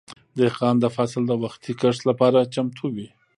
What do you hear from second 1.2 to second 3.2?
د وختي کښت لپاره چمتو وي.